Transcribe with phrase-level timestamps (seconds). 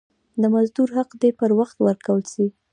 [0.41, 2.45] د مزدور حق دي پر وخت ورکول سي.